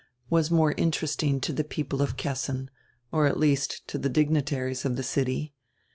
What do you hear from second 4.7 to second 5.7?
of the city.